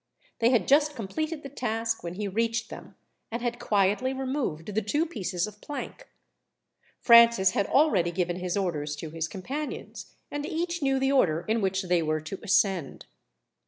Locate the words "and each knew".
10.31-10.97